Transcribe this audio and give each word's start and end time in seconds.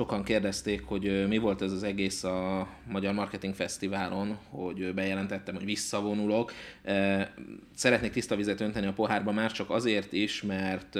sokan 0.00 0.24
kérdezték, 0.24 0.84
hogy 0.84 1.28
mi 1.28 1.38
volt 1.38 1.62
ez 1.62 1.72
az 1.72 1.82
egész 1.82 2.24
a 2.24 2.68
Magyar 2.86 3.14
Marketing 3.14 3.54
Fesztiválon, 3.54 4.38
hogy 4.48 4.94
bejelentettem, 4.94 5.54
hogy 5.54 5.64
visszavonulok. 5.64 6.52
Szeretnék 7.74 8.12
tiszta 8.12 8.36
vizet 8.36 8.60
önteni 8.60 8.86
a 8.86 8.92
pohárba 8.92 9.32
már 9.32 9.52
csak 9.52 9.70
azért 9.70 10.12
is, 10.12 10.42
mert 10.42 10.98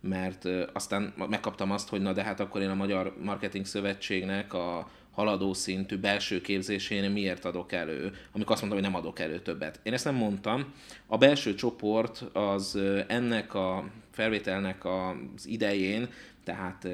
mert 0.00 0.48
aztán 0.72 1.14
megkaptam 1.28 1.70
azt, 1.70 1.88
hogy 1.88 2.00
na 2.00 2.12
de 2.12 2.22
hát 2.22 2.40
akkor 2.40 2.60
én 2.60 2.68
a 2.68 2.74
Magyar 2.74 3.16
Marketing 3.22 3.66
Szövetségnek 3.66 4.54
a 4.54 4.90
haladó 5.12 5.52
szintű 5.52 5.98
belső 5.98 6.40
képzésén 6.40 7.10
miért 7.10 7.44
adok 7.44 7.72
elő, 7.72 8.12
amikor 8.32 8.52
azt 8.52 8.60
mondtam, 8.60 8.82
hogy 8.82 8.92
nem 8.92 9.00
adok 9.00 9.18
elő 9.18 9.38
többet. 9.38 9.80
Én 9.82 9.92
ezt 9.92 10.04
nem 10.04 10.14
mondtam. 10.14 10.72
A 11.06 11.16
belső 11.18 11.54
csoport 11.54 12.24
az 12.32 12.78
ennek 13.06 13.54
a 13.54 13.84
felvételnek 14.10 14.84
az 14.84 15.46
idején 15.46 16.08
tehát 16.46 16.88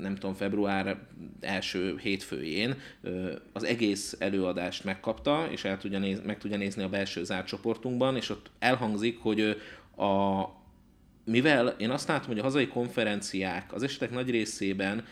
nem 0.00 0.14
tudom, 0.14 0.34
február 0.34 0.98
első 1.40 1.96
hétfőjén 2.02 2.74
az 3.52 3.64
egész 3.64 4.16
előadást 4.18 4.84
megkapta, 4.84 5.46
és 5.50 5.64
el 5.64 5.78
tudja 5.78 5.98
néz, 5.98 6.20
meg 6.24 6.38
tudja 6.38 6.56
nézni 6.56 6.82
a 6.82 6.88
belső 6.88 7.24
zárt 7.24 7.46
csoportunkban, 7.46 8.16
és 8.16 8.30
ott 8.30 8.50
elhangzik, 8.58 9.18
hogy 9.18 9.40
a, 9.96 10.42
mivel 11.24 11.66
én 11.68 11.90
azt 11.90 12.08
látom, 12.08 12.26
hogy 12.26 12.38
a 12.38 12.42
hazai 12.42 12.68
konferenciák 12.68 13.72
az 13.72 13.82
esetek 13.82 14.10
nagy 14.10 14.30
részében 14.30 15.04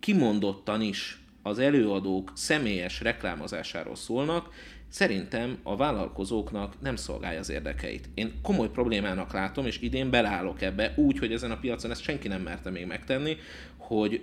kimondottan 0.00 0.80
is 0.80 1.18
az 1.42 1.58
előadók 1.58 2.32
személyes 2.34 3.00
reklámozásáról 3.00 3.96
szólnak, 3.96 4.52
szerintem 4.88 5.58
a 5.62 5.76
vállalkozóknak 5.76 6.80
nem 6.80 6.96
szolgálja 6.96 7.38
az 7.38 7.50
érdekeit. 7.50 8.08
Én 8.14 8.32
komoly 8.42 8.70
problémának 8.70 9.32
látom, 9.32 9.66
és 9.66 9.80
idén 9.80 10.10
beleállok 10.10 10.62
ebbe 10.62 10.92
úgy, 10.96 11.18
hogy 11.18 11.32
ezen 11.32 11.50
a 11.50 11.58
piacon 11.58 11.90
ezt 11.90 12.02
senki 12.02 12.28
nem 12.28 12.42
merte 12.42 12.70
még 12.70 12.86
megtenni, 12.86 13.36
hogy 13.76 14.22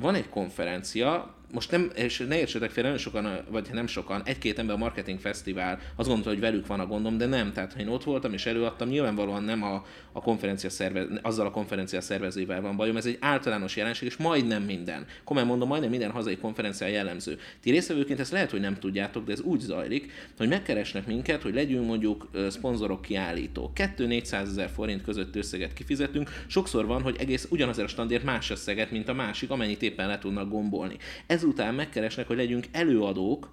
van 0.00 0.14
egy 0.14 0.28
konferencia, 0.28 1.34
most 1.52 1.70
nem, 1.70 1.90
és 1.94 2.24
ne 2.28 2.38
értsetek 2.38 2.70
fél, 2.70 2.82
nagyon 2.82 2.98
sokan, 2.98 3.38
vagy 3.50 3.68
nem 3.72 3.86
sokan, 3.86 4.22
egy-két 4.24 4.58
ember 4.58 4.74
a 4.74 4.78
Marketing 4.78 5.20
Fesztivál 5.20 5.80
azt 5.96 6.08
gondolta, 6.08 6.30
hogy 6.30 6.40
velük 6.40 6.66
van 6.66 6.80
a 6.80 6.86
gondom, 6.86 7.18
de 7.18 7.26
nem. 7.26 7.52
Tehát, 7.52 7.72
ha 7.72 7.80
én 7.80 7.88
ott 7.88 8.04
voltam 8.04 8.32
és 8.32 8.46
előadtam, 8.46 8.88
nyilvánvalóan 8.88 9.42
nem 9.42 9.62
a, 9.62 9.84
a 10.12 10.20
konferencia 10.20 10.70
szervez, 10.70 11.06
azzal 11.22 11.46
a 11.46 11.50
konferencia 11.50 12.00
szervezővel 12.00 12.60
van 12.60 12.76
bajom, 12.76 12.96
ez 12.96 13.06
egy 13.06 13.16
általános 13.20 13.76
jelenség, 13.76 14.08
és 14.08 14.16
majdnem 14.16 14.62
minden, 14.62 15.06
komolyan 15.24 15.48
mondom, 15.48 15.68
majdnem 15.68 15.90
minden 15.90 16.10
hazai 16.10 16.36
konferencia 16.36 16.86
jellemző. 16.86 17.38
Ti 17.60 17.70
részvevőként 17.70 18.20
ezt 18.20 18.32
lehet, 18.32 18.50
hogy 18.50 18.60
nem 18.60 18.78
tudjátok, 18.78 19.24
de 19.24 19.32
ez 19.32 19.40
úgy 19.40 19.60
zajlik, 19.60 20.12
hogy 20.36 20.48
megkeresnek 20.48 21.06
minket, 21.06 21.42
hogy 21.42 21.54
legyünk 21.54 21.86
mondjuk 21.86 22.30
szponzorok 22.48 23.02
kiállító. 23.02 23.72
2-400 23.74 24.32
ezer 24.32 24.70
forint 24.74 25.02
között 25.02 25.36
összeget 25.36 25.72
kifizetünk. 25.72 26.30
Sokszor 26.46 26.86
van, 26.86 27.02
hogy 27.02 27.16
egész 27.18 27.46
ugyanazért 27.50 27.86
a 27.86 27.90
standért 27.90 28.24
más 28.24 28.50
összeget, 28.50 28.90
mint 28.90 29.08
a 29.08 29.14
másik, 29.14 29.50
amennyit 29.50 29.82
éppen 29.82 30.08
le 30.08 30.18
tudnak 30.18 30.50
gombolni. 30.50 30.96
Ezután 31.36 31.74
megkeresnek, 31.74 32.26
hogy 32.26 32.36
legyünk 32.36 32.66
előadók, 32.72 33.50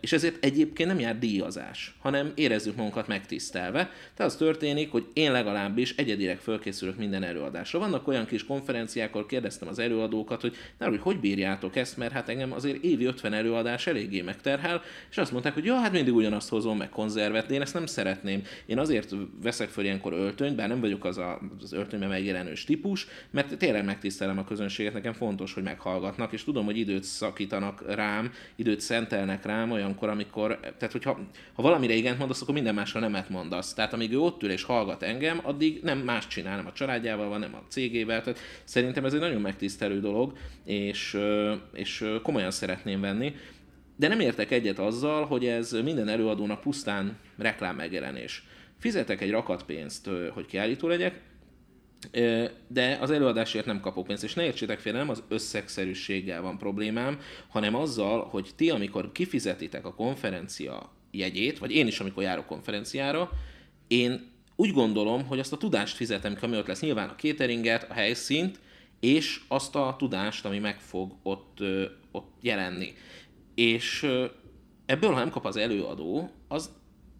és 0.00 0.12
ezért 0.12 0.44
egyébként 0.44 0.88
nem 0.88 0.98
jár 0.98 1.18
díjazás, 1.18 1.94
hanem 1.98 2.32
érezzük 2.34 2.76
magunkat 2.76 3.06
megtisztelve. 3.06 3.90
Tehát 4.14 4.32
az 4.32 4.36
történik, 4.36 4.90
hogy 4.90 5.06
én 5.12 5.32
legalábbis 5.32 5.96
egyedileg 5.96 6.38
fölkészülök 6.38 6.96
minden 6.96 7.22
előadásra. 7.22 7.78
Vannak 7.78 8.08
olyan 8.08 8.26
kis 8.26 8.44
konferenciák, 8.44 9.14
ahol 9.14 9.26
kérdeztem 9.26 9.68
az 9.68 9.78
előadókat, 9.78 10.40
hogy 10.40 10.56
na, 10.78 10.88
hogy 10.88 11.00
hogy 11.00 11.20
bírjátok 11.20 11.76
ezt, 11.76 11.96
mert 11.96 12.12
hát 12.12 12.28
engem 12.28 12.52
azért 12.52 12.84
évi 12.84 13.04
50 13.04 13.32
előadás 13.32 13.86
eléggé 13.86 14.20
megterhel, 14.20 14.82
és 15.10 15.18
azt 15.18 15.32
mondták, 15.32 15.54
hogy 15.54 15.64
ja, 15.64 15.74
hát 15.74 15.92
mindig 15.92 16.14
ugyanazt 16.14 16.48
hozom 16.48 16.76
meg 16.76 16.88
konzervet, 16.88 17.50
én 17.50 17.60
ezt 17.60 17.74
nem 17.74 17.86
szeretném. 17.86 18.42
Én 18.66 18.78
azért 18.78 19.14
veszek 19.42 19.68
föl 19.68 19.84
ilyenkor 19.84 20.12
öltönyt, 20.12 20.56
bár 20.56 20.68
nem 20.68 20.80
vagyok 20.80 21.04
az 21.04 21.18
a, 21.18 21.40
az 21.62 21.72
öltönyben 21.72 22.08
megjelenős 22.08 22.64
típus, 22.64 23.06
mert 23.30 23.56
tényleg 23.58 23.84
megtisztelem 23.84 24.38
a 24.38 24.44
közönséget, 24.44 24.92
nekem 24.92 25.12
fontos, 25.12 25.54
hogy 25.54 25.62
meghallgatnak, 25.62 26.32
és 26.32 26.44
tudom, 26.44 26.64
hogy 26.64 26.78
időt 26.78 27.04
szakítanak 27.04 27.94
rám, 27.94 28.32
időt 28.56 28.80
szentelnek 28.80 29.44
rám 29.44 29.55
olyankor, 29.70 30.08
amikor, 30.08 30.58
tehát 30.60 30.92
hogyha 30.92 31.18
ha 31.54 31.62
valamire 31.62 31.94
igent 31.94 32.18
mondasz, 32.18 32.42
akkor 32.42 32.54
minden 32.54 32.74
másra 32.74 33.00
nemet 33.00 33.28
mondasz. 33.28 33.74
Tehát 33.74 33.92
amíg 33.92 34.12
ő 34.12 34.18
ott 34.18 34.42
ül 34.42 34.50
és 34.50 34.62
hallgat 34.62 35.02
engem, 35.02 35.40
addig 35.42 35.80
nem 35.82 35.98
más 35.98 36.26
csinál, 36.26 36.56
nem 36.56 36.66
a 36.66 36.72
családjával 36.72 37.28
van, 37.28 37.40
nem 37.40 37.54
a 37.54 37.62
cégével. 37.68 38.22
Tehát 38.22 38.38
szerintem 38.64 39.04
ez 39.04 39.14
egy 39.14 39.20
nagyon 39.20 39.40
megtisztelő 39.40 40.00
dolog, 40.00 40.32
és, 40.64 41.18
és 41.72 42.04
komolyan 42.22 42.50
szeretném 42.50 43.00
venni. 43.00 43.34
De 43.96 44.08
nem 44.08 44.20
értek 44.20 44.50
egyet 44.50 44.78
azzal, 44.78 45.24
hogy 45.24 45.46
ez 45.46 45.72
minden 45.72 46.08
előadónak 46.08 46.60
pusztán 46.60 47.16
reklám 47.38 47.76
megjelenés. 47.76 48.44
Fizetek 48.78 49.20
egy 49.20 49.30
rakat 49.30 49.62
pénzt, 49.62 50.10
hogy 50.32 50.46
kiállító 50.46 50.88
legyek, 50.88 51.20
de 52.68 52.98
az 53.00 53.10
előadásért 53.10 53.66
nem 53.66 53.80
kapok 53.80 54.06
pénzt, 54.06 54.24
és 54.24 54.34
ne 54.34 54.44
értsétek 54.44 54.78
félre, 54.78 54.98
nem 54.98 55.08
az 55.08 55.22
összegszerűséggel 55.28 56.42
van 56.42 56.58
problémám, 56.58 57.20
hanem 57.48 57.74
azzal, 57.74 58.24
hogy 58.24 58.50
ti, 58.56 58.70
amikor 58.70 59.12
kifizetitek 59.12 59.86
a 59.86 59.94
konferencia 59.94 60.92
jegyét, 61.10 61.58
vagy 61.58 61.70
én 61.70 61.86
is, 61.86 62.00
amikor 62.00 62.22
járok 62.22 62.46
konferenciára, 62.46 63.30
én 63.86 64.34
úgy 64.56 64.72
gondolom, 64.72 65.26
hogy 65.26 65.38
azt 65.38 65.52
a 65.52 65.56
tudást 65.56 65.96
fizetem, 65.96 66.36
ami 66.40 66.56
ott 66.56 66.66
lesz, 66.66 66.80
nyilván 66.80 67.08
a 67.08 67.14
cateringet, 67.14 67.90
a 67.90 67.92
helyszínt, 67.92 68.58
és 69.00 69.40
azt 69.48 69.74
a 69.74 69.94
tudást, 69.98 70.44
ami 70.44 70.58
meg 70.58 70.80
fog 70.80 71.12
ott, 71.22 71.58
ott 72.12 72.32
jelenni. 72.40 72.94
És 73.54 74.06
ebből, 74.86 75.10
ha 75.10 75.18
nem 75.18 75.30
kap 75.30 75.46
az 75.46 75.56
előadó, 75.56 76.30
az 76.48 76.70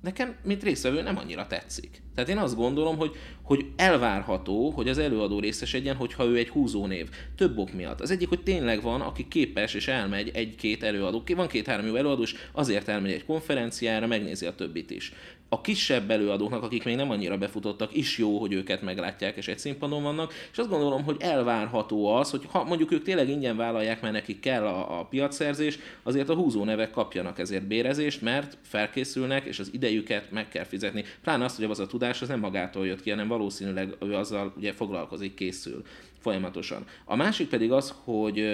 nekem, 0.06 0.36
mint 0.42 0.62
részvevő, 0.62 1.02
nem 1.02 1.18
annyira 1.18 1.46
tetszik. 1.46 2.02
Tehát 2.14 2.30
én 2.30 2.38
azt 2.38 2.56
gondolom, 2.56 2.96
hogy, 2.96 3.10
hogy 3.42 3.66
elvárható, 3.76 4.70
hogy 4.70 4.88
az 4.88 4.98
előadó 4.98 5.40
részesedjen, 5.40 5.96
hogyha 5.96 6.24
ő 6.24 6.36
egy 6.36 6.48
húzónév. 6.48 7.08
Több 7.36 7.58
ok 7.58 7.72
miatt. 7.72 8.00
Az 8.00 8.10
egyik, 8.10 8.28
hogy 8.28 8.42
tényleg 8.42 8.82
van, 8.82 9.00
aki 9.00 9.28
képes 9.28 9.74
és 9.74 9.88
elmegy 9.88 10.30
egy-két 10.34 10.82
előadó. 10.82 11.22
Van 11.34 11.46
két-három 11.46 11.86
jó 11.86 11.94
előadó, 11.94 12.22
és 12.22 12.34
azért 12.52 12.88
elmegy 12.88 13.12
egy 13.12 13.24
konferenciára, 13.24 14.06
megnézi 14.06 14.46
a 14.46 14.54
többit 14.54 14.90
is 14.90 15.12
a 15.48 15.60
kisebb 15.60 16.10
előadóknak, 16.10 16.62
akik 16.62 16.84
még 16.84 16.96
nem 16.96 17.10
annyira 17.10 17.38
befutottak, 17.38 17.96
is 17.96 18.18
jó, 18.18 18.38
hogy 18.38 18.52
őket 18.52 18.82
meglátják, 18.82 19.36
és 19.36 19.48
egy 19.48 19.58
színpadon 19.58 20.02
vannak, 20.02 20.32
és 20.52 20.58
azt 20.58 20.68
gondolom, 20.68 21.04
hogy 21.04 21.16
elvárható 21.18 22.06
az, 22.06 22.30
hogy 22.30 22.42
ha 22.50 22.64
mondjuk 22.64 22.92
ők 22.92 23.02
tényleg 23.02 23.28
ingyen 23.28 23.56
vállalják, 23.56 24.00
mert 24.00 24.14
nekik 24.14 24.40
kell 24.40 24.66
a, 24.66 24.98
a 24.98 25.04
piacszerzés, 25.04 25.78
azért 26.02 26.28
a 26.28 26.34
húzó 26.34 26.64
nevek 26.64 26.90
kapjanak 26.90 27.38
ezért 27.38 27.66
bérezést, 27.66 28.22
mert 28.22 28.58
felkészülnek, 28.62 29.44
és 29.44 29.58
az 29.58 29.70
idejüket 29.72 30.30
meg 30.30 30.48
kell 30.48 30.64
fizetni. 30.64 31.04
Pláne 31.22 31.44
azt, 31.44 31.56
hogy 31.56 31.64
az 31.64 31.80
a 31.80 31.86
tudás 31.86 32.22
az 32.22 32.28
nem 32.28 32.40
magától 32.40 32.86
jött 32.86 33.02
ki, 33.02 33.10
hanem 33.10 33.28
valószínűleg 33.28 33.96
ő 34.00 34.14
azzal 34.14 34.52
ugye 34.56 34.72
foglalkozik, 34.72 35.34
készül 35.34 35.84
folyamatosan. 36.18 36.84
A 37.04 37.16
másik 37.16 37.48
pedig 37.48 37.72
az, 37.72 37.94
hogy 38.04 38.44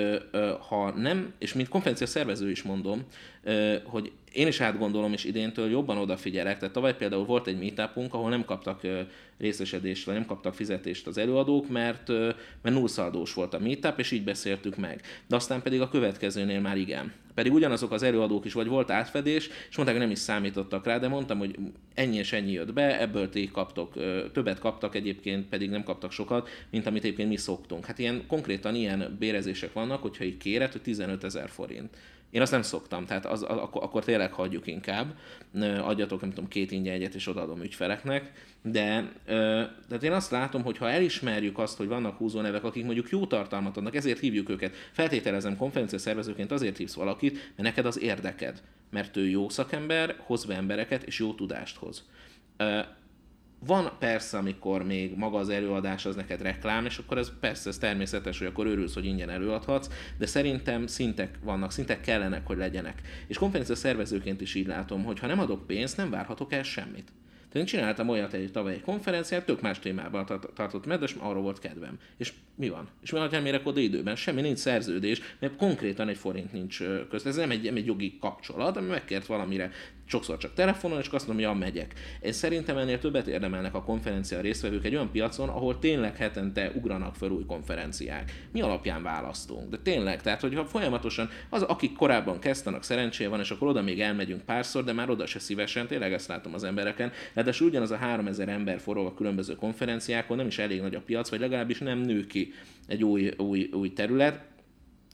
ha 0.69 0.91
nem, 0.91 1.33
és 1.39 1.53
mint 1.53 1.69
konferencia 1.69 2.07
szervező 2.07 2.51
is 2.51 2.63
mondom, 2.63 3.03
hogy 3.85 4.13
én 4.33 4.47
is 4.47 4.61
átgondolom, 4.61 5.13
és 5.13 5.25
idéntől 5.25 5.71
jobban 5.71 5.99
odafigyelek. 5.99 6.59
Tehát 6.59 6.75
tavaly 6.75 6.97
például 6.97 7.25
volt 7.25 7.47
egy 7.47 7.59
meetupunk, 7.59 8.15
ahol 8.15 8.31
nem 8.31 8.45
kaptak 8.45 8.81
részesedést, 9.39 10.05
vagy 10.05 10.15
nem 10.15 10.27
kaptak 10.27 10.55
fizetést 10.55 11.07
az 11.07 11.19
előadók, 11.19 11.69
mert, 11.69 12.09
mert 12.63 12.77
nullszaldós 12.77 13.35
volt 13.35 13.55
a 13.55 13.59
meetup, 13.59 13.99
és 13.99 14.11
így 14.11 14.25
beszéltük 14.25 14.77
meg. 14.77 15.01
De 15.27 15.37
aztán 15.37 15.63
pedig 15.63 15.81
a 15.81 15.89
következőnél 15.89 16.61
már 16.61 16.77
igen. 16.77 17.13
Pedig 17.35 17.53
ugyanazok 17.53 17.93
az 17.93 18.03
előadók 18.03 18.45
is, 18.45 18.53
vagy 18.53 18.67
volt 18.67 18.91
átfedés, 18.91 19.49
és 19.69 19.77
mondták, 19.77 19.97
hogy 19.97 20.07
nem 20.07 20.15
is 20.15 20.19
számítottak 20.19 20.87
rá, 20.87 20.99
de 20.99 21.09
mondtam, 21.09 21.39
hogy 21.39 21.59
ennyi 21.95 22.17
és 22.17 22.33
ennyi 22.33 22.53
jött 22.53 22.73
be, 22.73 23.01
ebből 23.01 23.29
ti 23.29 23.51
kaptok, 23.53 23.93
többet 24.33 24.59
kaptak 24.59 24.95
egyébként, 24.95 25.49
pedig 25.49 25.71
nem 25.71 25.83
kaptak 25.83 26.13
sokat, 26.13 26.49
mint 26.71 26.87
amit 26.87 27.05
egyébként 27.05 27.29
mi 27.29 27.37
szoktunk. 27.37 27.85
Hát 27.85 27.99
ilyen 27.99 28.27
konkrétan 28.27 28.75
ilyen 28.75 29.17
bérezések 29.19 29.73
vannak, 29.73 30.03
hogyha 30.03 30.25
így 30.25 30.37
kéret, 30.37 30.73
hogy 30.73 30.83
15 30.83 31.25
ezer 31.25 31.49
forint. 31.49 31.97
Én 32.31 32.41
azt 32.41 32.53
nem 32.53 32.63
szoktam, 32.63 33.07
tehát 33.07 33.27
az, 33.27 33.43
akkor, 33.43 33.83
akkor 33.83 34.05
tényleg 34.05 34.33
hagyjuk 34.33 34.67
inkább, 34.67 35.15
adjatok, 35.81 36.21
nem 36.21 36.31
tudom, 36.31 36.49
két 36.49 36.71
ingyen 36.71 36.95
egyet, 36.95 37.15
és 37.15 37.29
odaadom 37.29 37.63
ügyfeleknek, 37.63 38.33
de 38.63 39.13
tehát 39.89 40.03
én 40.03 40.13
azt 40.13 40.31
látom, 40.31 40.63
hogy 40.63 40.79
ha 40.79 40.91
elismerjük 40.91 41.59
azt, 41.59 41.77
hogy 41.77 41.87
vannak 41.87 42.17
húzónevek, 42.17 42.65
akik 42.65 42.85
mondjuk 42.85 43.09
jó 43.09 43.27
tartalmat 43.27 43.77
adnak, 43.77 43.95
ezért 43.95 44.19
hívjuk 44.19 44.49
őket. 44.49 44.75
Feltételezem 44.93 45.57
konferencia 45.57 45.99
szervezőként 45.99 46.53
azért 46.53 46.77
hívsz 46.77 46.95
valakit, 46.95 47.33
mert 47.33 47.57
neked 47.57 47.87
az 47.87 48.01
érdeked, 48.01 48.63
mert 48.91 49.17
ő 49.17 49.29
jó 49.29 49.49
szakember, 49.49 50.17
hoz 50.19 50.45
be 50.45 50.55
embereket, 50.55 51.03
és 51.03 51.19
jó 51.19 51.35
tudást 51.35 51.77
hoz. 51.77 52.09
Van 53.67 53.93
persze, 53.99 54.39
amikor 54.39 54.85
még 54.85 55.17
maga 55.17 55.39
az 55.39 55.49
előadás 55.49 56.07
az 56.07 56.15
neked 56.17 56.43
reklám, 56.43 56.85
és 56.85 56.99
akkor 56.99 57.19
ez 57.19 57.33
persze 57.41 57.69
ez 57.69 57.79
természetes, 57.79 58.39
hogy 58.39 58.47
akkor 58.47 58.67
örülsz, 58.67 58.95
hogy 58.95 59.05
ingyen 59.05 59.31
előadhatsz, 59.31 59.89
de 60.19 60.27
szerintem 60.27 60.87
szintek 60.87 61.39
vannak, 61.43 61.73
szintek 61.73 62.01
kellenek, 62.01 62.47
hogy 62.47 62.57
legyenek. 62.57 63.03
És 63.27 63.39
konferencia 63.39 63.75
szervezőként 63.75 64.41
is 64.41 64.55
így 64.55 64.67
látom, 64.67 65.05
hogy 65.05 65.19
ha 65.19 65.27
nem 65.27 65.39
adok 65.39 65.67
pénzt, 65.67 65.97
nem 65.97 66.11
várhatok 66.11 66.53
el 66.53 66.63
semmit. 66.63 67.13
De 67.53 67.59
én 67.59 67.65
csináltam 67.65 68.09
olyat 68.09 68.33
egy 68.33 68.53
tavaly 68.53 68.73
egy 68.73 68.81
konferenciát, 68.81 69.45
tök 69.45 69.61
más 69.61 69.79
témában 69.79 70.27
tartott 70.55 70.87
meg, 70.87 70.99
de 70.99 71.09
arról 71.19 71.43
volt 71.43 71.59
kedvem. 71.59 71.99
És 72.17 72.33
mi 72.55 72.69
van? 72.69 72.89
És 73.03 73.11
mi 73.13 73.19
alatt 73.19 73.33
elmérek 73.33 73.67
oda 73.67 73.81
időben? 73.81 74.17
Semmi 74.17 74.41
nincs 74.41 74.59
szerződés, 74.59 75.21
mert 75.39 75.57
konkrétan 75.57 76.09
egy 76.09 76.17
forint 76.17 76.53
nincs 76.53 76.83
közt. 77.11 77.27
Ez 77.27 77.37
nem 77.37 77.51
egy, 77.51 77.63
nem 77.63 77.77
egy 77.77 77.87
jogi 77.87 78.19
kapcsolat, 78.21 78.77
ami 78.77 78.89
megkért 78.89 79.27
valamire 79.27 79.71
sokszor 80.05 80.37
csak 80.37 80.55
telefonon, 80.55 80.99
és 80.99 81.09
azt 81.09 81.27
mondom, 81.27 81.45
ja, 81.45 81.53
megyek. 81.53 81.95
Én 82.21 82.33
szerintem 82.33 82.77
ennél 82.77 82.99
többet 82.99 83.27
érdemelnek 83.27 83.75
a 83.75 83.83
konferencia 83.83 84.41
résztvevők 84.41 84.85
egy 84.85 84.95
olyan 84.95 85.11
piacon, 85.11 85.49
ahol 85.49 85.79
tényleg 85.79 86.17
hetente 86.17 86.73
ugranak 86.75 87.15
fel 87.15 87.31
új 87.31 87.45
konferenciák. 87.45 88.49
Mi 88.53 88.61
alapján 88.61 89.03
választunk? 89.03 89.71
De 89.71 89.79
tényleg, 89.83 90.23
tehát 90.23 90.41
hogyha 90.41 90.65
folyamatosan 90.65 91.31
az, 91.49 91.63
akik 91.63 91.97
korábban 91.97 92.39
kezdenek, 92.39 92.83
szerencséje 92.83 93.29
van, 93.29 93.41
és 93.41 93.51
akkor 93.51 93.69
oda 93.69 93.83
még 93.83 94.01
elmegyünk 94.01 94.43
párszor, 94.43 94.85
de 94.85 94.93
már 94.93 95.11
oda 95.11 95.27
se 95.27 95.39
szívesen, 95.39 95.87
tényleg 95.87 96.13
ezt 96.13 96.29
látom 96.29 96.55
az 96.55 96.65
embereken. 96.65 97.13
de 97.35 97.53
ugyanaz 97.61 97.91
a 97.91 97.97
3000 97.97 98.49
ember 98.49 98.81
forog 98.81 99.07
a 99.07 99.15
különböző 99.15 99.55
konferenciákon, 99.55 100.37
nem 100.37 100.47
is 100.47 100.59
elég 100.59 100.81
nagy 100.81 100.95
a 100.95 101.01
piac, 101.01 101.29
vagy 101.31 101.41
legalábbis 101.41 101.79
nem 101.79 101.99
nő 101.99 102.27
ki 102.27 102.53
egy 102.87 103.05
új, 103.05 103.33
új, 103.37 103.69
új 103.73 103.93
terület 103.93 104.52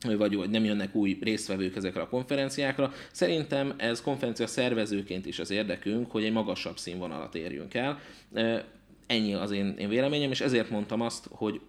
vagy, 0.01 0.37
vagy 0.37 0.51
nem 0.51 0.65
jönnek 0.65 0.95
új 0.95 1.19
résztvevők 1.21 1.77
ezekre 1.77 2.01
a 2.01 2.09
konferenciákra. 2.09 2.93
Szerintem 3.13 3.75
ez 3.77 4.03
konferencia 4.03 4.47
szervezőként 4.47 5.27
is 5.27 5.39
az 5.39 5.51
érdekünk, 5.51 6.11
hogy 6.11 6.25
egy 6.25 6.33
magasabb 6.33 6.79
színvonalat 6.79 7.35
érjünk 7.35 7.75
el. 7.75 8.01
Ennyi 9.07 9.35
az 9.35 9.51
én, 9.51 9.75
én 9.79 9.89
véleményem, 9.89 10.31
és 10.31 10.41
ezért 10.41 10.71
mondtam 10.71 11.01
azt, 11.01 11.27
hogy 11.31 11.61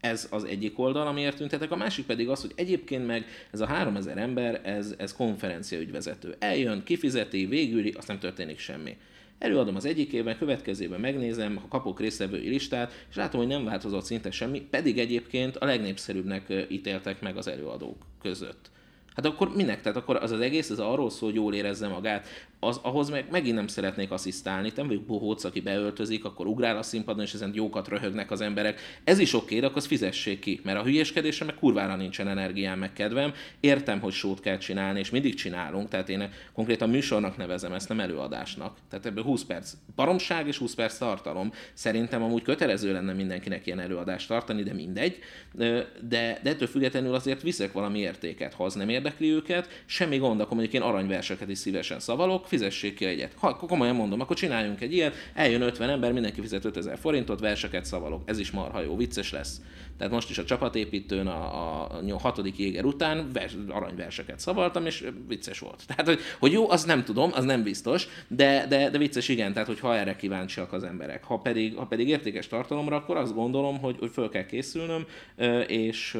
ez 0.00 0.28
az 0.30 0.44
egyik 0.44 0.78
oldal, 0.78 1.06
amiért 1.06 1.36
tüntetek, 1.36 1.70
a 1.70 1.76
másik 1.76 2.06
pedig 2.06 2.28
az, 2.28 2.40
hogy 2.40 2.52
egyébként 2.54 3.06
meg 3.06 3.26
ez 3.50 3.60
a 3.60 3.66
3000 3.66 4.18
ember, 4.18 4.60
ez, 4.64 4.94
ez 4.98 5.12
konferencia 5.12 5.80
ügyvezető. 5.80 6.36
Eljön, 6.38 6.82
kifizeti, 6.84 7.46
végüli, 7.46 7.94
azt 7.96 8.08
nem 8.08 8.18
történik 8.18 8.58
semmi. 8.58 8.96
Előadom 9.42 9.76
az 9.76 9.84
egyik 9.84 10.12
évben, 10.12 10.38
következőben 10.38 11.00
megnézem, 11.00 11.56
ha 11.56 11.68
kapok 11.68 12.00
résztvevői 12.00 12.48
listát, 12.48 13.06
és 13.10 13.16
látom, 13.16 13.40
hogy 13.40 13.48
nem 13.48 13.64
változott 13.64 14.04
szinte 14.04 14.30
semmi, 14.30 14.60
pedig 14.60 14.98
egyébként 14.98 15.56
a 15.56 15.64
legnépszerűbbnek 15.64 16.66
ítéltek 16.68 17.20
meg 17.20 17.36
az 17.36 17.48
előadók 17.48 18.06
között. 18.20 18.70
Hát 19.14 19.26
akkor 19.26 19.54
minek? 19.54 19.82
Tehát 19.82 19.98
akkor 19.98 20.16
az 20.16 20.30
az 20.30 20.40
egész, 20.40 20.70
ez 20.70 20.78
arról 20.78 21.10
szól, 21.10 21.28
hogy 21.28 21.38
jól 21.38 21.54
érezze 21.54 21.88
magát 21.88 22.26
az, 22.64 22.80
ahhoz 22.82 23.10
meg 23.10 23.26
megint 23.30 23.54
nem 23.54 23.66
szeretnék 23.66 24.10
asszisztálni, 24.10 24.72
nem 24.76 24.86
vagyok 24.86 25.02
bohóc, 25.02 25.44
aki 25.44 25.60
beöltözik, 25.60 26.24
akkor 26.24 26.46
ugrál 26.46 26.76
a 26.76 26.82
színpadon, 26.82 27.22
és 27.22 27.34
ezen 27.34 27.50
jókat 27.54 27.88
röhögnek 27.88 28.30
az 28.30 28.40
emberek. 28.40 28.80
Ez 29.04 29.18
is 29.18 29.34
oké, 29.34 29.60
de 29.60 29.66
akkor 29.66 29.76
azt 29.76 29.86
fizessék 29.86 30.38
ki, 30.38 30.60
mert 30.64 30.78
a 30.78 30.82
hülyeskedésre 30.82 31.44
meg 31.44 31.54
kurvára 31.54 31.96
nincsen 31.96 32.28
energiám, 32.28 32.78
meg 32.78 32.92
kedvem. 32.92 33.32
Értem, 33.60 34.00
hogy 34.00 34.12
sót 34.12 34.40
kell 34.40 34.58
csinálni, 34.58 34.98
és 34.98 35.10
mindig 35.10 35.34
csinálunk, 35.34 35.88
tehát 35.88 36.08
én 36.08 36.30
konkrétan 36.52 36.90
műsornak 36.90 37.36
nevezem 37.36 37.72
ezt, 37.72 37.88
nem 37.88 38.00
előadásnak. 38.00 38.76
Tehát 38.90 39.06
ebből 39.06 39.24
20 39.24 39.44
perc 39.44 39.72
baromság 39.94 40.46
és 40.46 40.58
20 40.58 40.74
perc 40.74 40.98
tartalom. 40.98 41.52
Szerintem 41.72 42.22
amúgy 42.22 42.42
kötelező 42.42 42.92
lenne 42.92 43.12
mindenkinek 43.12 43.66
ilyen 43.66 43.80
előadást 43.80 44.28
tartani, 44.28 44.62
de 44.62 44.72
mindegy. 44.72 45.18
De, 45.52 45.92
de 46.08 46.40
ettől 46.42 46.68
függetlenül 46.68 47.14
azért 47.14 47.42
viszek 47.42 47.72
valami 47.72 47.98
értéket, 47.98 48.54
ha 48.54 48.64
az 48.64 48.74
nem 48.74 48.88
érdekli 48.88 49.30
őket. 49.30 49.82
Semmi 49.86 50.16
gond, 50.16 50.40
akkor 50.40 50.56
mondjuk 50.56 50.74
én 50.74 50.82
aranyverseket 50.82 51.48
is 51.48 51.58
szívesen 51.58 52.00
szavalok, 52.00 52.50
fizessék 52.52 52.94
ki 52.94 53.04
egyet. 53.04 53.32
Ha 53.36 53.56
komolyan 53.56 53.94
mondom, 53.94 54.20
akkor 54.20 54.36
csináljunk 54.36 54.80
egy 54.80 54.92
ilyet, 54.92 55.14
eljön 55.34 55.62
50 55.62 55.90
ember, 55.90 56.12
mindenki 56.12 56.40
fizet 56.40 56.64
5000 56.64 56.98
forintot, 56.98 57.40
verseket 57.40 57.84
szavalok. 57.84 58.22
Ez 58.24 58.38
is 58.38 58.50
marha 58.50 58.80
jó, 58.80 58.96
vicces 58.96 59.32
lesz. 59.32 59.60
Tehát 59.98 60.12
most 60.12 60.30
is 60.30 60.38
a 60.38 60.44
csapatépítőn 60.44 61.26
a, 61.26 61.84
a, 61.84 62.00
a 62.08 62.18
hatodik 62.18 62.58
jéger 62.58 62.84
után 62.84 63.30
vers, 63.32 63.52
aranyverseket 63.68 64.40
szavaltam, 64.40 64.86
és 64.86 65.04
vicces 65.28 65.58
volt. 65.58 65.82
Tehát, 65.88 66.06
hogy, 66.06 66.20
hogy 66.38 66.52
jó, 66.52 66.70
az 66.70 66.84
nem 66.84 67.04
tudom, 67.04 67.30
az 67.34 67.44
nem 67.44 67.62
biztos, 67.62 68.08
de, 68.28 68.66
de, 68.68 68.90
de 68.90 68.98
vicces 68.98 69.28
igen, 69.28 69.52
tehát, 69.52 69.68
hogy 69.68 69.80
ha 69.80 69.96
erre 69.96 70.16
kíváncsiak 70.16 70.72
az 70.72 70.82
emberek. 70.82 71.24
Ha 71.24 71.38
pedig, 71.38 71.76
ha 71.76 71.86
pedig 71.86 72.08
értékes 72.08 72.46
tartalomra, 72.46 72.96
akkor 72.96 73.16
azt 73.16 73.34
gondolom, 73.34 73.78
hogy, 73.78 73.96
hogy 73.98 74.10
föl 74.10 74.28
kell 74.28 74.46
készülnöm, 74.46 75.06
és, 75.66 76.18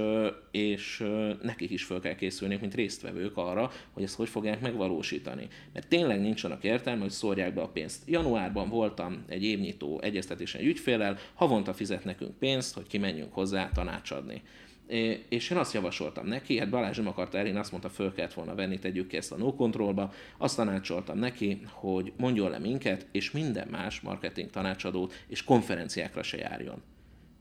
és 0.50 1.04
nekik 1.42 1.70
is 1.70 1.84
föl 1.84 2.00
kell 2.00 2.14
készülni, 2.14 2.58
mint 2.60 2.74
résztvevők 2.74 3.36
arra, 3.36 3.70
hogy 3.92 4.02
ezt 4.02 4.16
hogy 4.16 4.28
fogják 4.28 4.60
megvalósítani. 4.60 5.48
Mert 5.72 5.88
tényleg 5.88 6.20
nincs 6.22 6.44
annak 6.44 6.64
értelme, 6.64 7.00
hogy 7.00 7.10
szórják 7.10 7.54
be 7.54 7.60
a 7.60 7.68
pénzt. 7.68 8.08
Januárban 8.08 8.68
voltam 8.68 9.24
egy 9.28 9.44
évnyitó 9.44 10.00
egyeztetésen 10.02 10.60
egy 10.60 10.66
ügyfélel, 10.66 11.18
havonta 11.34 11.74
fizet 11.74 12.04
nekünk 12.04 12.38
pénzt, 12.38 12.74
hogy 12.74 12.86
kimenjünk 12.86 13.32
hozzá 13.32 13.68
tanácsadni. 13.68 14.42
És 15.28 15.50
én 15.50 15.58
azt 15.58 15.72
javasoltam 15.72 16.26
neki, 16.26 16.58
hát 16.58 16.70
Balázs 16.70 16.96
nem 16.96 17.06
akart 17.06 17.34
el, 17.34 17.56
azt 17.56 17.70
mondta, 17.70 17.88
föl 17.88 18.12
kellett 18.12 18.34
volna 18.34 18.54
venni, 18.54 18.78
tegyük 18.78 19.06
ki 19.06 19.16
ezt 19.16 19.32
a 19.32 19.36
no 19.36 19.54
controlba. 19.54 20.12
Azt 20.38 20.56
tanácsoltam 20.56 21.18
neki, 21.18 21.60
hogy 21.70 22.12
mondjon 22.16 22.50
le 22.50 22.58
minket, 22.58 23.06
és 23.12 23.30
minden 23.30 23.68
más 23.68 24.00
marketing 24.00 24.50
tanácsadót 24.50 25.24
és 25.26 25.44
konferenciákra 25.44 26.22
se 26.22 26.36
járjon. 26.36 26.82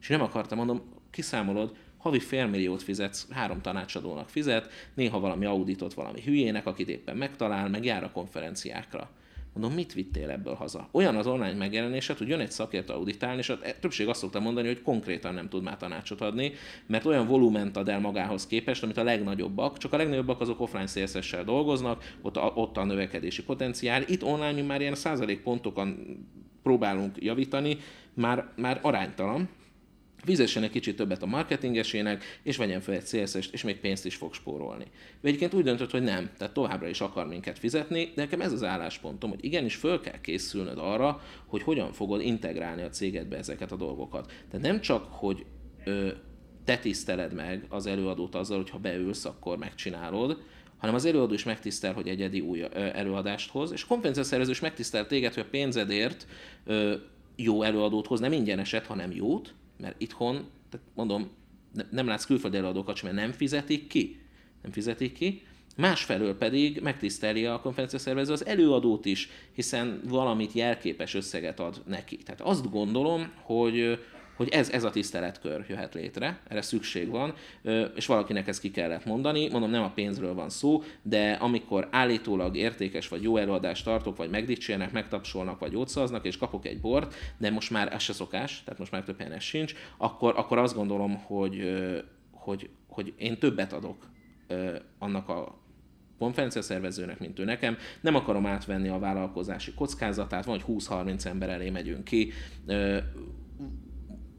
És 0.00 0.08
nem 0.08 0.22
akartam, 0.22 0.58
mondom, 0.58 0.82
kiszámolod, 1.10 1.76
havi 2.02 2.20
félmilliót 2.20 2.82
fizetsz, 2.82 3.26
három 3.30 3.60
tanácsadónak 3.60 4.28
fizet, 4.28 4.68
néha 4.94 5.20
valami 5.20 5.44
auditot 5.44 5.94
valami 5.94 6.20
hülyének, 6.22 6.66
akit 6.66 6.88
éppen 6.88 7.16
megtalál, 7.16 7.68
meg 7.68 7.84
jár 7.84 8.04
a 8.04 8.10
konferenciákra. 8.10 9.10
Mondom, 9.54 9.74
mit 9.74 9.92
vittél 9.92 10.30
ebből 10.30 10.54
haza? 10.54 10.88
Olyan 10.90 11.16
az 11.16 11.26
online 11.26 11.52
megjelenésed, 11.52 12.18
hogy 12.18 12.28
jön 12.28 12.40
egy 12.40 12.50
szakértő 12.50 12.92
auditálni, 12.92 13.38
és 13.38 13.48
a 13.48 13.58
többség 13.80 14.08
azt 14.08 14.20
szokta 14.20 14.40
mondani, 14.40 14.66
hogy 14.66 14.82
konkrétan 14.82 15.34
nem 15.34 15.48
tud 15.48 15.62
már 15.62 15.76
tanácsot 15.76 16.20
adni, 16.20 16.52
mert 16.86 17.04
olyan 17.04 17.26
volument 17.26 17.76
ad 17.76 17.88
el 17.88 18.00
magához 18.00 18.46
képest, 18.46 18.82
amit 18.82 18.96
a 18.96 19.02
legnagyobbak, 19.02 19.78
csak 19.78 19.92
a 19.92 19.96
legnagyobbak 19.96 20.40
azok 20.40 20.60
offline 20.60 20.86
css 20.86 21.36
dolgoznak, 21.44 22.14
ott 22.22 22.36
a, 22.36 22.52
ott 22.54 22.76
a 22.76 22.84
növekedési 22.84 23.42
potenciál. 23.42 24.02
Itt 24.06 24.24
online 24.24 24.52
mi 24.52 24.62
már 24.62 24.80
ilyen 24.80 24.94
százalékpontokon 24.94 26.18
próbálunk 26.62 27.22
javítani, 27.22 27.76
már, 28.14 28.48
már 28.56 28.78
aránytalan, 28.82 29.48
fizessen 30.24 30.62
egy 30.62 30.70
kicsit 30.70 30.96
többet 30.96 31.22
a 31.22 31.26
marketingesének, 31.26 32.24
és 32.42 32.56
vegyen 32.56 32.80
fel 32.80 32.94
egy 32.94 33.04
CSS-t, 33.04 33.52
és 33.52 33.62
még 33.62 33.80
pénzt 33.80 34.06
is 34.06 34.14
fog 34.14 34.34
spórolni. 34.34 34.84
Ő 35.20 35.28
egyébként 35.28 35.54
úgy 35.54 35.64
döntött, 35.64 35.90
hogy 35.90 36.02
nem, 36.02 36.30
tehát 36.38 36.54
továbbra 36.54 36.88
is 36.88 37.00
akar 37.00 37.26
minket 37.26 37.58
fizetni, 37.58 38.04
de 38.04 38.22
nekem 38.22 38.40
ez 38.40 38.52
az 38.52 38.64
álláspontom, 38.64 39.30
hogy 39.30 39.44
igenis 39.44 39.74
föl 39.74 40.00
kell 40.00 40.20
készülnöd 40.20 40.78
arra, 40.78 41.20
hogy 41.46 41.62
hogyan 41.62 41.92
fogod 41.92 42.20
integrálni 42.20 42.82
a 42.82 42.88
cégedbe 42.88 43.36
ezeket 43.36 43.72
a 43.72 43.76
dolgokat. 43.76 44.32
Tehát 44.50 44.66
nem 44.66 44.80
csak, 44.80 45.06
hogy 45.10 45.44
ö, 45.84 46.08
te 46.64 46.78
tiszteled 46.78 47.32
meg 47.34 47.64
az 47.68 47.86
előadót 47.86 48.34
azzal, 48.34 48.56
hogy 48.56 48.70
ha 48.70 48.78
beülsz, 48.78 49.24
akkor 49.24 49.58
megcsinálod, 49.58 50.42
hanem 50.78 50.94
az 50.94 51.04
előadó 51.04 51.34
is 51.34 51.44
megtisztel, 51.44 51.92
hogy 51.92 52.08
egyedi 52.08 52.40
új 52.40 52.64
előadást 52.72 53.50
hoz, 53.50 53.72
és 53.72 53.82
a 53.82 53.86
konferenciaszervező 53.86 54.50
is 54.50 54.60
megtisztel 54.60 55.06
téged, 55.06 55.34
hogy 55.34 55.42
a 55.42 55.50
pénzedért 55.50 56.26
ö, 56.64 56.94
jó 57.36 57.62
előadót 57.62 58.06
hoz, 58.06 58.20
nem 58.20 58.32
ingyeneset, 58.32 58.86
hanem 58.86 59.12
jót, 59.12 59.54
mert 59.82 60.00
itthon, 60.00 60.34
tehát 60.70 60.86
mondom, 60.94 61.30
nem 61.90 62.06
látsz 62.06 62.24
külföldi 62.24 62.56
előadókat 62.56 63.02
mert 63.02 63.14
nem 63.14 63.32
fizetik 63.32 63.86
ki. 63.86 64.20
Nem 64.62 64.72
fizetik 64.72 65.12
ki. 65.12 65.42
Másfelől 65.76 66.36
pedig 66.36 66.80
megtiszteli 66.80 67.46
a 67.46 67.60
konferencia 67.60 67.98
szervező 67.98 68.32
az 68.32 68.46
előadót 68.46 69.04
is, 69.04 69.28
hiszen 69.52 70.00
valamit 70.04 70.52
jelképes 70.52 71.14
összeget 71.14 71.60
ad 71.60 71.82
neki. 71.86 72.16
Tehát 72.16 72.40
azt 72.40 72.70
gondolom, 72.70 73.32
hogy 73.40 73.98
hogy 74.36 74.48
ez, 74.48 74.70
ez 74.70 74.84
a 74.84 74.90
tiszteletkör 74.90 75.64
jöhet 75.68 75.94
létre, 75.94 76.40
erre 76.48 76.62
szükség 76.62 77.08
van, 77.08 77.34
és 77.94 78.06
valakinek 78.06 78.48
ezt 78.48 78.60
ki 78.60 78.70
kellett 78.70 79.04
mondani. 79.04 79.48
Mondom, 79.48 79.70
nem 79.70 79.82
a 79.82 79.90
pénzről 79.90 80.34
van 80.34 80.50
szó, 80.50 80.82
de 81.02 81.32
amikor 81.32 81.88
állítólag 81.90 82.56
értékes 82.56 83.08
vagy 83.08 83.22
jó 83.22 83.36
előadást 83.36 83.84
tartok, 83.84 84.16
vagy 84.16 84.30
megdicsérnek, 84.30 84.92
megtapsolnak, 84.92 85.58
vagy 85.58 85.72
jótszaznak, 85.72 86.24
és 86.24 86.36
kapok 86.36 86.66
egy 86.66 86.80
bort, 86.80 87.14
de 87.38 87.50
most 87.50 87.70
már 87.70 87.92
ez 87.92 88.02
se 88.02 88.12
szokás, 88.12 88.62
tehát 88.64 88.78
most 88.78 88.92
már 88.92 89.02
több 89.02 89.18
helyen 89.18 89.32
ez 89.32 89.42
sincs, 89.42 89.74
akkor, 89.96 90.34
akkor 90.36 90.58
azt 90.58 90.74
gondolom, 90.74 91.16
hogy, 91.16 91.82
hogy, 92.30 92.68
hogy 92.88 93.12
én 93.16 93.38
többet 93.38 93.72
adok 93.72 94.10
annak 94.98 95.28
a 95.28 95.60
konferencia 96.18 96.62
szervezőnek, 96.62 97.18
mint 97.18 97.38
ő 97.38 97.44
nekem. 97.44 97.76
Nem 98.00 98.14
akarom 98.14 98.46
átvenni 98.46 98.88
a 98.88 98.98
vállalkozási 98.98 99.74
kockázatát, 99.74 100.44
vagy 100.44 100.64
20-30 100.68 101.24
ember 101.24 101.48
elé 101.48 101.70
megyünk 101.70 102.04
ki 102.04 102.32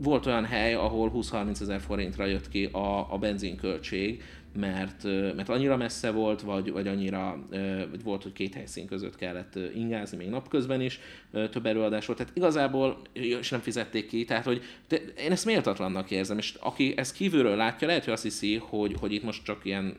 volt 0.04 0.26
olyan 0.26 0.46
hely, 0.46 0.74
ahol 0.74 1.12
20-30 1.16 1.62
ezer 1.62 1.82
forintra 1.82 2.26
jött 2.26 2.50
ki 2.50 2.66
a, 2.66 3.14
a 3.14 3.18
benzinköltség, 3.18 4.24
mert, 4.60 5.04
mert 5.36 5.50
annyira 5.50 5.78
messze 5.78 6.12
volt, 6.12 6.42
vagy, 6.42 6.72
vagy 6.72 6.88
annyira, 6.88 7.44
vagy 7.90 8.04
volt, 8.04 8.24
hogy 8.24 8.34
két 8.34 8.54
helyszín 8.54 8.88
között 8.88 9.16
kellett 9.16 9.60
ingázni, 9.76 10.18
még 10.18 10.30
napközben 10.30 10.82
is 10.82 11.00
több 11.32 11.66
előadás 11.66 12.06
volt. 12.06 12.18
Tehát 12.18 12.36
igazából, 12.36 13.02
és 13.14 13.50
nem 13.50 13.60
fizették 13.60 14.08
ki, 14.08 14.26
tehát 14.26 14.46
hogy 14.46 14.62
de 14.88 14.98
én 14.98 15.32
ezt 15.32 15.46
méltatlannak 15.46 16.12
érzem, 16.12 16.38
és 16.38 16.54
aki 16.60 16.94
ezt 16.98 17.16
kívülről 17.16 17.56
látja, 17.56 17.88
lehet, 17.88 18.04
hogy 18.04 18.14
azt 18.14 18.24
hiszi, 18.24 18.56
hogy, 18.56 18.96
hogy 19.00 19.14
itt 19.14 19.24
most 19.24 19.44
csak 19.44 19.66
ilyen 19.66 19.98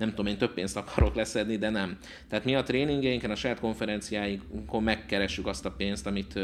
nem 0.00 0.08
tudom, 0.08 0.26
én 0.26 0.38
több 0.38 0.54
pénzt 0.54 0.76
akarok 0.76 1.14
leszedni, 1.14 1.56
de 1.56 1.70
nem. 1.70 1.98
Tehát 2.28 2.44
mi 2.44 2.54
a 2.54 2.62
tréningeinken, 2.62 3.30
a 3.30 3.34
saját 3.34 3.60
konferenciáinkon 3.60 4.82
megkeressük 4.82 5.46
azt 5.46 5.64
a 5.64 5.70
pénzt, 5.70 6.06
amit, 6.06 6.38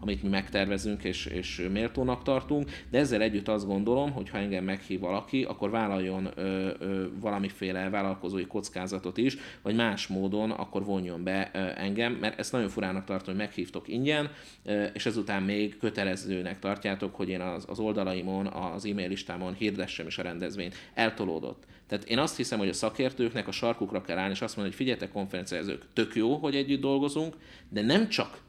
amit 0.00 0.22
mi 0.22 0.28
megtervezünk 0.28 1.04
és, 1.04 1.26
és 1.26 1.68
méltónak 1.72 2.22
tartunk, 2.22 2.70
de 2.90 2.98
ezzel 2.98 3.20
együtt 3.20 3.48
azt 3.48 3.66
gondolom, 3.66 4.12
hogy 4.12 4.28
ha 4.28 4.38
engem 4.38 4.64
meghív 4.64 5.00
valaki, 5.00 5.42
akkor 5.42 5.70
vállaljon 5.70 6.28
ö, 6.34 6.70
ö, 6.78 7.06
valamiféle 7.20 7.90
vállalkozói 7.90 8.46
kockázatot 8.46 9.16
is, 9.16 9.36
vagy 9.62 9.74
más 9.74 10.06
módon 10.06 10.50
akkor 10.50 10.84
vonjon 10.84 11.22
be 11.22 11.50
ö, 11.54 11.58
engem, 11.76 12.12
mert 12.12 12.38
ezt 12.38 12.52
nagyon 12.52 12.68
furának 12.68 13.04
tartom, 13.04 13.34
hogy 13.34 13.44
meghívtok 13.44 13.88
ingyen, 13.88 14.30
ö, 14.64 14.84
és 14.84 15.06
ezután 15.06 15.42
még 15.42 15.78
kötelezőnek 15.78 16.58
tartjátok, 16.58 17.14
hogy 17.14 17.28
én 17.28 17.40
az, 17.40 17.64
az 17.68 17.78
oldalaimon, 17.78 18.46
az 18.46 18.84
e-mail 18.84 19.08
listámon 19.08 19.54
hirdessem 19.54 20.06
is 20.06 20.18
a 20.18 20.22
rendezvényt. 20.22 20.74
Eltolódott. 20.94 21.71
Tehát 21.92 22.08
én 22.08 22.18
azt 22.18 22.36
hiszem, 22.36 22.58
hogy 22.58 22.68
a 22.68 22.72
szakértőknek 22.72 23.48
a 23.48 23.52
sarkukra 23.52 24.02
kell 24.02 24.18
állni, 24.18 24.32
és 24.32 24.40
azt 24.40 24.56
mondani, 24.56 24.76
hogy 24.76 24.84
figyeljetek 24.84 25.12
konferenciázők, 25.12 25.84
tök 25.92 26.14
jó, 26.14 26.36
hogy 26.36 26.56
együtt 26.56 26.80
dolgozunk, 26.80 27.36
de 27.68 27.82
nem 27.82 28.08
csak 28.08 28.40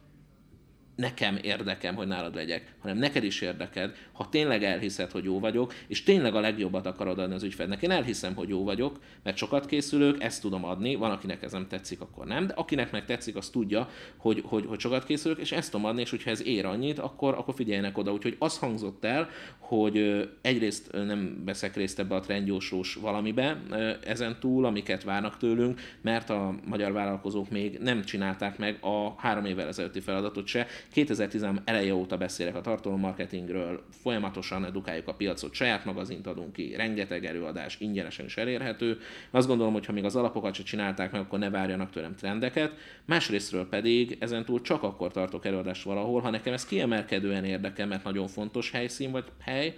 nekem 0.95 1.39
érdekem, 1.41 1.95
hogy 1.95 2.07
nálad 2.07 2.33
vegyek, 2.33 2.73
hanem 2.79 2.97
neked 2.97 3.23
is 3.23 3.41
érdeked, 3.41 3.95
ha 4.11 4.29
tényleg 4.29 4.63
elhiszed, 4.63 5.11
hogy 5.11 5.23
jó 5.23 5.39
vagyok, 5.39 5.73
és 5.87 6.03
tényleg 6.03 6.35
a 6.35 6.39
legjobbat 6.39 6.85
akarod 6.85 7.19
adni 7.19 7.33
az 7.33 7.43
ügyfélnek. 7.43 7.81
Én 7.81 7.91
elhiszem, 7.91 8.35
hogy 8.35 8.49
jó 8.49 8.63
vagyok, 8.63 8.99
mert 9.23 9.37
sokat 9.37 9.65
készülök, 9.65 10.23
ezt 10.23 10.41
tudom 10.41 10.65
adni, 10.65 10.95
van, 10.95 11.11
akinek 11.11 11.43
ez 11.43 11.51
nem 11.51 11.67
tetszik, 11.67 12.01
akkor 12.01 12.25
nem, 12.25 12.47
de 12.47 12.53
akinek 12.53 12.91
meg 12.91 13.05
tetszik, 13.05 13.35
az 13.35 13.49
tudja, 13.49 13.89
hogy, 14.17 14.43
hogy, 14.45 14.65
hogy 14.65 14.79
sokat 14.79 15.03
készülök, 15.05 15.39
és 15.39 15.51
ezt 15.51 15.71
tudom 15.71 15.85
adni, 15.85 16.01
és 16.01 16.09
hogyha 16.09 16.29
ez 16.29 16.45
ér 16.45 16.65
annyit, 16.65 16.99
akkor, 16.99 17.33
akkor 17.33 17.53
figyeljenek 17.53 17.97
oda. 17.97 18.11
Úgyhogy 18.11 18.35
az 18.39 18.57
hangzott 18.57 19.03
el, 19.03 19.29
hogy 19.59 20.27
egyrészt 20.41 20.91
nem 20.91 21.41
veszek 21.45 21.75
részt 21.75 21.99
ebbe 21.99 22.15
a 22.15 22.19
trendjósós 22.19 22.95
valamibe 22.95 23.61
ezen 24.03 24.37
túl, 24.39 24.65
amiket 24.65 25.03
várnak 25.03 25.37
tőlünk, 25.37 25.79
mert 26.01 26.29
a 26.29 26.55
magyar 26.65 26.91
vállalkozók 26.91 27.49
még 27.49 27.77
nem 27.77 28.03
csinálták 28.03 28.57
meg 28.57 28.77
a 28.81 29.13
három 29.17 29.45
évvel 29.45 29.67
ezelőtti 29.67 29.99
feladatot 29.99 30.47
se, 30.47 30.67
2013 30.91 31.61
eleje 31.65 31.95
óta 31.95 32.17
beszélek 32.17 32.55
a 32.55 32.61
tartalommarketingről, 32.61 33.83
folyamatosan 34.01 34.65
edukáljuk 34.65 35.07
a 35.07 35.13
piacot, 35.13 35.53
saját 35.53 35.85
magazint 35.85 36.27
adunk 36.27 36.53
ki, 36.53 36.75
rengeteg 36.75 37.25
előadás 37.25 37.79
ingyenesen 37.79 38.25
is 38.25 38.37
elérhető. 38.37 38.99
Azt 39.31 39.47
gondolom, 39.47 39.73
hogy 39.73 39.85
ha 39.85 39.91
még 39.91 40.03
az 40.03 40.15
alapokat 40.15 40.53
se 40.53 40.63
csinálták 40.63 41.11
meg, 41.11 41.21
akkor 41.21 41.39
ne 41.39 41.49
várjanak 41.49 41.91
tőlem 41.91 42.15
trendeket. 42.15 42.73
Másrésztről 43.05 43.69
pedig 43.69 44.17
ezentúl 44.19 44.61
csak 44.61 44.83
akkor 44.83 45.11
tartok 45.11 45.45
előadást 45.45 45.83
valahol, 45.83 46.21
ha 46.21 46.29
nekem 46.29 46.53
ez 46.53 46.65
kiemelkedően 46.65 47.43
érdekel, 47.43 47.87
mert 47.87 48.03
nagyon 48.03 48.27
fontos 48.27 48.71
helyszín 48.71 49.11
vagy 49.11 49.25
hely, 49.39 49.77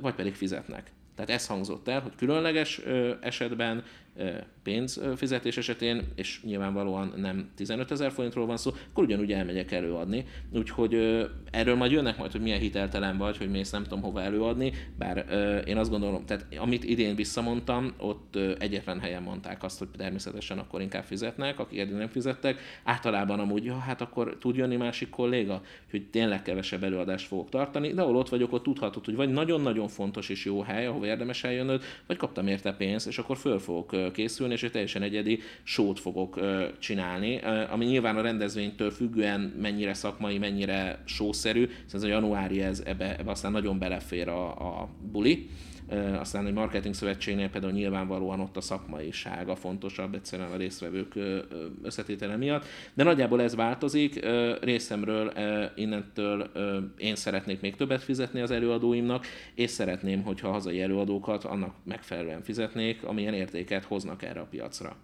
vagy 0.00 0.14
pedig 0.14 0.34
fizetnek. 0.34 0.90
Tehát 1.14 1.30
ez 1.30 1.46
hangzott 1.46 1.88
el, 1.88 2.00
hogy 2.00 2.12
különleges 2.16 2.80
esetben 3.20 3.84
pénzfizetés 4.62 5.56
esetén, 5.56 6.02
és 6.14 6.42
nyilvánvalóan 6.42 7.12
nem 7.16 7.50
15 7.56 7.90
ezer 7.90 8.12
forintról 8.12 8.46
van 8.46 8.56
szó, 8.56 8.70
akkor 8.90 9.04
ugyanúgy 9.04 9.32
elmegyek 9.32 9.72
előadni. 9.72 10.24
Úgyhogy 10.50 10.94
erről 11.50 11.74
majd 11.74 11.90
jönnek 11.90 12.18
majd, 12.18 12.32
hogy 12.32 12.40
milyen 12.40 12.58
hiteltelen 12.58 13.16
vagy, 13.16 13.36
hogy 13.36 13.50
mész 13.50 13.70
nem 13.70 13.82
tudom 13.82 14.02
hova 14.02 14.22
előadni, 14.22 14.72
bár 14.98 15.26
én 15.66 15.76
azt 15.76 15.90
gondolom, 15.90 16.26
tehát 16.26 16.46
amit 16.58 16.84
idén 16.84 17.14
visszamondtam, 17.14 17.94
ott 17.98 18.36
egyetlen 18.58 19.00
helyen 19.00 19.22
mondták 19.22 19.62
azt, 19.62 19.78
hogy 19.78 19.88
természetesen 19.96 20.58
akkor 20.58 20.80
inkább 20.80 21.04
fizetnek, 21.04 21.58
akik 21.58 21.78
eddig 21.78 21.94
nem 21.94 22.08
fizettek. 22.08 22.60
Általában 22.84 23.40
amúgy, 23.40 23.64
ja, 23.64 23.78
hát 23.78 24.00
akkor 24.00 24.36
tud 24.40 24.56
jönni 24.56 24.76
másik 24.76 25.08
kolléga, 25.08 25.62
hogy 25.90 26.06
tényleg 26.10 26.42
kevesebb 26.42 26.84
előadást 26.84 27.26
fogok 27.26 27.48
tartani, 27.48 27.92
de 27.92 28.02
ahol 28.02 28.16
ott 28.16 28.28
vagyok, 28.28 28.52
ott 28.52 28.62
tudhatod, 28.62 29.04
hogy 29.04 29.14
vagy 29.16 29.30
nagyon-nagyon 29.30 29.88
fontos 29.88 30.28
és 30.28 30.44
jó 30.44 30.60
hely, 30.60 30.86
ahova 30.86 31.06
érdemes 31.06 31.44
eljönnöd, 31.44 31.82
vagy 32.06 32.16
kaptam 32.16 32.46
érte 32.46 32.72
pénzt, 32.72 33.06
és 33.06 33.18
akkor 33.18 33.36
föl 33.36 33.58
fogok 33.58 34.05
készülni, 34.10 34.52
és 34.52 34.62
egy 34.62 34.70
teljesen 34.70 35.02
egyedi 35.02 35.40
sót 35.62 36.00
fogok 36.00 36.40
csinálni, 36.78 37.40
ami 37.70 37.84
nyilván 37.84 38.16
a 38.16 38.20
rendezvénytől 38.20 38.90
függően 38.90 39.40
mennyire 39.40 39.94
szakmai, 39.94 40.38
mennyire 40.38 41.02
sószerű, 41.04 41.68
ez 41.92 42.02
a 42.02 42.06
januári, 42.06 42.60
ez 42.62 42.82
ebbe, 42.86 43.18
ebbe 43.18 43.30
aztán 43.30 43.52
nagyon 43.52 43.78
belefér 43.78 44.28
a, 44.28 44.48
a 44.48 44.88
buli, 45.12 45.48
aztán 46.18 46.46
egy 46.46 46.52
marketing 46.52 46.94
szövetségnél 46.94 47.50
például 47.50 47.72
nyilvánvalóan 47.72 48.40
ott 48.40 48.56
a 48.56 48.60
szakmaisága 48.60 49.56
fontosabb 49.56 50.14
egyszerűen 50.14 50.50
a 50.50 50.56
résztvevők 50.56 51.14
összetétele 51.82 52.36
miatt, 52.36 52.64
de 52.94 53.02
nagyjából 53.02 53.42
ez 53.42 53.54
változik. 53.54 54.26
Részemről 54.60 55.32
innentől 55.74 56.50
én 56.96 57.14
szeretnék 57.14 57.60
még 57.60 57.76
többet 57.76 58.02
fizetni 58.02 58.40
az 58.40 58.50
előadóimnak, 58.50 59.26
és 59.54 59.70
szeretném, 59.70 60.22
hogyha 60.22 60.48
a 60.48 60.52
hazai 60.52 60.80
előadókat 60.80 61.44
annak 61.44 61.74
megfelelően 61.84 62.42
fizetnék, 62.42 63.04
amilyen 63.04 63.34
értéket 63.34 63.84
hoznak 63.84 64.22
erre 64.22 64.40
a 64.40 64.46
piacra. 64.50 64.96